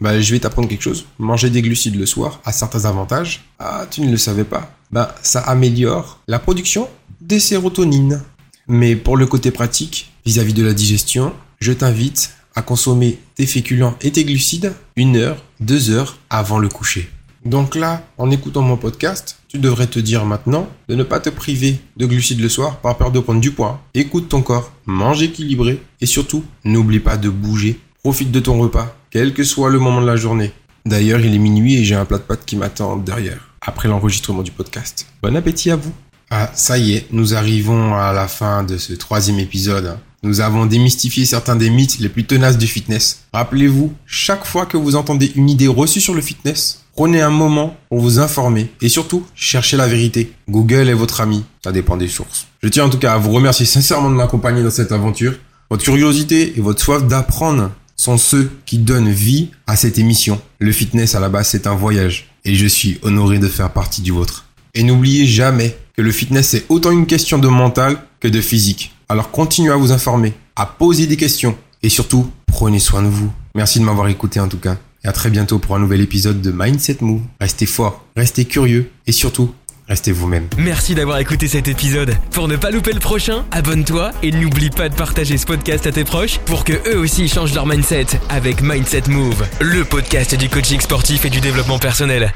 Bah, 0.00 0.20
je 0.20 0.32
vais 0.32 0.40
t'apprendre 0.40 0.68
quelque 0.68 0.82
chose. 0.82 1.06
Manger 1.18 1.50
des 1.50 1.62
glucides 1.62 1.96
le 1.96 2.06
soir 2.06 2.40
a 2.44 2.52
certains 2.52 2.84
avantages. 2.84 3.44
Ah, 3.58 3.86
tu 3.90 4.00
ne 4.00 4.10
le 4.10 4.16
savais 4.16 4.44
pas. 4.44 4.74
Bah, 4.90 5.14
ça 5.22 5.40
améliore 5.40 6.20
la 6.28 6.38
production 6.38 6.88
des 7.20 7.40
sérotonines. 7.40 8.22
Mais 8.68 8.96
pour 8.96 9.16
le 9.16 9.26
côté 9.26 9.50
pratique, 9.50 10.12
vis-à-vis 10.24 10.54
de 10.54 10.64
la 10.64 10.72
digestion, 10.72 11.32
je 11.60 11.72
t'invite 11.72 12.32
à 12.54 12.62
consommer 12.62 13.18
tes 13.34 13.46
féculents 13.46 13.96
et 14.00 14.12
tes 14.12 14.24
glucides 14.24 14.74
une 14.96 15.16
heure, 15.16 15.42
deux 15.60 15.90
heures 15.90 16.18
avant 16.30 16.58
le 16.58 16.68
coucher. 16.68 17.10
Donc 17.44 17.74
là, 17.74 18.06
en 18.18 18.30
écoutant 18.30 18.62
mon 18.62 18.76
podcast, 18.76 19.38
tu 19.48 19.58
devrais 19.58 19.88
te 19.88 19.98
dire 19.98 20.24
maintenant 20.24 20.68
de 20.88 20.94
ne 20.94 21.02
pas 21.02 21.18
te 21.18 21.28
priver 21.28 21.80
de 21.96 22.06
glucides 22.06 22.40
le 22.40 22.48
soir 22.48 22.78
par 22.78 22.96
peur 22.96 23.10
de 23.10 23.18
prendre 23.18 23.40
du 23.40 23.50
poids. 23.50 23.82
Écoute 23.94 24.28
ton 24.28 24.42
corps, 24.42 24.70
mange 24.86 25.22
équilibré 25.22 25.82
et 26.00 26.06
surtout, 26.06 26.44
n'oublie 26.64 27.00
pas 27.00 27.16
de 27.16 27.28
bouger. 27.28 27.80
Profite 28.02 28.30
de 28.30 28.40
ton 28.40 28.58
repas, 28.60 28.96
quel 29.12 29.34
que 29.34 29.44
soit 29.44 29.68
le 29.68 29.78
moment 29.78 30.00
de 30.00 30.06
la 30.06 30.16
journée. 30.16 30.52
D'ailleurs, 30.86 31.20
il 31.20 31.34
est 31.34 31.38
minuit 31.38 31.74
et 31.74 31.84
j'ai 31.84 31.94
un 31.94 32.06
plat 32.06 32.16
de 32.16 32.22
pâtes 32.22 32.46
qui 32.46 32.56
m'attend 32.56 32.96
derrière, 32.96 33.50
après 33.60 33.86
l'enregistrement 33.86 34.42
du 34.42 34.50
podcast. 34.50 35.06
Bon 35.22 35.36
appétit 35.36 35.70
à 35.70 35.76
vous 35.76 35.92
ah, 36.34 36.50
ça 36.54 36.78
y 36.78 36.94
est, 36.94 37.08
nous 37.12 37.34
arrivons 37.34 37.94
à 37.94 38.14
la 38.14 38.26
fin 38.26 38.62
de 38.62 38.78
ce 38.78 38.94
troisième 38.94 39.38
épisode. 39.38 39.98
Nous 40.22 40.40
avons 40.40 40.64
démystifié 40.64 41.26
certains 41.26 41.56
des 41.56 41.68
mythes 41.68 41.98
les 41.98 42.08
plus 42.08 42.24
tenaces 42.24 42.56
du 42.56 42.66
fitness. 42.66 43.24
Rappelez-vous, 43.34 43.92
chaque 44.06 44.46
fois 44.46 44.64
que 44.64 44.78
vous 44.78 44.96
entendez 44.96 45.30
une 45.34 45.50
idée 45.50 45.68
reçue 45.68 46.00
sur 46.00 46.14
le 46.14 46.22
fitness, 46.22 46.84
prenez 46.96 47.20
un 47.20 47.28
moment 47.28 47.76
pour 47.90 48.00
vous 48.00 48.18
informer 48.18 48.72
et 48.80 48.88
surtout, 48.88 49.26
cherchez 49.34 49.76
la 49.76 49.86
vérité. 49.86 50.32
Google 50.48 50.88
est 50.88 50.94
votre 50.94 51.20
ami, 51.20 51.44
ça 51.62 51.70
dépend 51.70 51.98
des 51.98 52.08
sources. 52.08 52.46
Je 52.62 52.70
tiens 52.70 52.86
en 52.86 52.88
tout 52.88 52.98
cas 52.98 53.12
à 53.12 53.18
vous 53.18 53.32
remercier 53.32 53.66
sincèrement 53.66 54.08
de 54.08 54.14
m'accompagner 54.14 54.62
dans 54.62 54.70
cette 54.70 54.92
aventure. 54.92 55.34
Votre 55.68 55.84
curiosité 55.84 56.54
et 56.56 56.62
votre 56.62 56.82
soif 56.82 57.06
d'apprendre 57.06 57.70
sont 58.02 58.18
ceux 58.18 58.50
qui 58.66 58.78
donnent 58.78 59.10
vie 59.10 59.50
à 59.68 59.76
cette 59.76 59.96
émission. 59.96 60.40
Le 60.58 60.72
fitness 60.72 61.14
à 61.14 61.20
la 61.20 61.28
base 61.28 61.48
c'est 61.48 61.68
un 61.68 61.76
voyage 61.76 62.30
et 62.44 62.56
je 62.56 62.66
suis 62.66 62.98
honoré 63.02 63.38
de 63.38 63.46
faire 63.46 63.72
partie 63.72 64.02
du 64.02 64.10
vôtre. 64.10 64.46
Et 64.74 64.82
n'oubliez 64.82 65.24
jamais 65.24 65.76
que 65.96 66.02
le 66.02 66.10
fitness 66.10 66.54
est 66.54 66.64
autant 66.68 66.90
une 66.90 67.06
question 67.06 67.38
de 67.38 67.46
mental 67.46 68.02
que 68.18 68.26
de 68.26 68.40
physique. 68.40 68.92
Alors 69.08 69.30
continuez 69.30 69.70
à 69.70 69.76
vous 69.76 69.92
informer, 69.92 70.32
à 70.56 70.66
poser 70.66 71.06
des 71.06 71.16
questions 71.16 71.56
et 71.84 71.88
surtout, 71.88 72.28
prenez 72.46 72.80
soin 72.80 73.02
de 73.02 73.08
vous. 73.08 73.32
Merci 73.54 73.78
de 73.78 73.84
m'avoir 73.84 74.08
écouté 74.08 74.40
en 74.40 74.48
tout 74.48 74.58
cas. 74.58 74.78
Et 75.04 75.08
à 75.08 75.12
très 75.12 75.30
bientôt 75.30 75.60
pour 75.60 75.76
un 75.76 75.78
nouvel 75.78 76.00
épisode 76.00 76.40
de 76.40 76.50
Mindset 76.50 76.98
Move. 77.02 77.22
Restez 77.40 77.66
fort, 77.66 78.04
restez 78.16 78.46
curieux 78.46 78.90
et 79.06 79.12
surtout, 79.12 79.54
restez 79.92 80.12
vous-même. 80.12 80.48
Merci 80.56 80.94
d'avoir 80.94 81.18
écouté 81.18 81.48
cet 81.48 81.68
épisode. 81.68 82.16
Pour 82.30 82.48
ne 82.48 82.56
pas 82.56 82.70
louper 82.70 82.94
le 82.94 83.00
prochain, 83.00 83.44
abonne-toi 83.50 84.10
et 84.22 84.30
n'oublie 84.30 84.70
pas 84.70 84.88
de 84.88 84.94
partager 84.94 85.36
ce 85.36 85.44
podcast 85.44 85.86
à 85.86 85.92
tes 85.92 86.04
proches 86.04 86.38
pour 86.46 86.64
que 86.64 86.72
eux 86.88 86.98
aussi 86.98 87.28
changent 87.28 87.54
leur 87.54 87.66
mindset 87.66 88.06
avec 88.30 88.62
Mindset 88.62 89.02
Move, 89.08 89.46
le 89.60 89.84
podcast 89.84 90.34
du 90.34 90.48
coaching 90.48 90.80
sportif 90.80 91.26
et 91.26 91.30
du 91.30 91.42
développement 91.42 91.78
personnel. 91.78 92.32